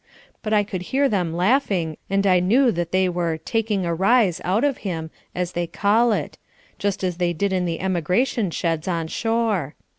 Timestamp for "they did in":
7.17-7.65